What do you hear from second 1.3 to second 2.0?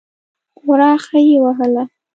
وهله.